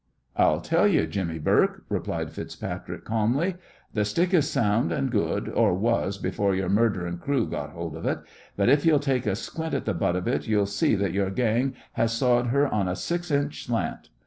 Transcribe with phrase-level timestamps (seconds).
[0.35, 3.57] "I'll tell you, Jimmy Bourke," replied FitzPatrick, calmly,
[3.95, 8.07] "th' stick is sound and good, or was before your murderin' crew got hold of
[8.07, 8.17] it,
[8.57, 11.29] but if ye'll take a squint at the butt of it ye'll see that your
[11.29, 14.09] gang has sawed her on a six inch slant.